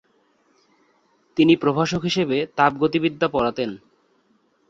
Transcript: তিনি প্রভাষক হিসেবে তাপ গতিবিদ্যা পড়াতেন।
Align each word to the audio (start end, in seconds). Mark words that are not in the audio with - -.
তিনি 1.37 1.53
প্রভাষক 1.55 2.01
হিসেবে 2.03 2.37
তাপ 2.57 2.71
গতিবিদ্যা 2.81 3.27
পড়াতেন। 3.27 3.69